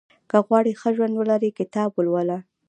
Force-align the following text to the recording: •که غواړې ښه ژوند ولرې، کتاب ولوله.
•که 0.29 0.37
غواړې 0.45 0.71
ښه 0.79 0.89
ژوند 0.95 1.13
ولرې، 1.17 1.57
کتاب 1.59 1.89
ولوله. 1.93 2.37